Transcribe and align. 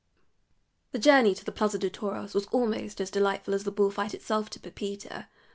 The 0.93 0.97
journey 0.97 1.35
to 1.35 1.45
the 1.45 1.51
Plaza 1.51 1.77
de 1.77 1.87
Toros 1.87 2.33
was 2.33 2.47
almost 2.47 2.99
as 2.99 3.11
delightful 3.11 3.53
as 3.53 3.65
the 3.65 3.71
bull 3.71 3.91
fight 3.91 4.15
itself 4.15 4.49
to 4.49 4.59
Pepita. 4.59 5.27